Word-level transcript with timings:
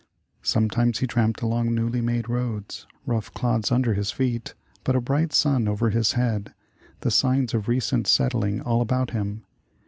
Sometimes 0.41 0.97
he 0.97 1.05
tramped 1.05 1.43
along 1.43 1.75
newly 1.75 2.01
made 2.01 2.27
roads, 2.27 2.87
rough 3.05 3.31
clods 3.35 3.71
under 3.71 3.93
his 3.93 4.09
feet 4.09 4.55
but 4.83 4.95
a 4.95 4.99
bright 4.99 5.31
sun 5.31 5.67
over 5.67 5.91
his 5.91 6.13
head, 6.13 6.55
the 7.01 7.11
signs 7.11 7.53
of 7.53 7.67
recent 7.67 8.07
settling 8.07 8.61
all 8.61 8.81
about 8.81 9.11
him. 9.11 9.43